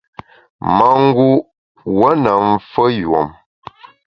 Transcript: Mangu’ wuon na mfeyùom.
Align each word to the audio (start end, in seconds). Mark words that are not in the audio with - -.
Mangu’ 0.77 1.29
wuon 1.95 2.17
na 2.23 2.31
mfeyùom. 2.49 3.29